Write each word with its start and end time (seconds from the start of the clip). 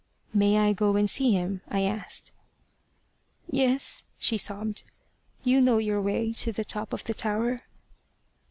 "May 0.33 0.57
I 0.57 0.73
go 0.73 0.95
and 0.95 1.07
see 1.07 1.33
him?" 1.33 1.61
I 1.69 1.81
asked. 1.81 2.31
"Yes," 3.47 4.03
she 4.17 4.35
sobbed. 4.35 4.81
"You 5.43 5.61
know 5.61 5.77
your 5.77 6.01
way 6.01 6.33
to 6.33 6.51
the 6.51 6.63
top 6.63 6.91
of 6.91 7.03
the 7.03 7.13
tower." 7.13 7.59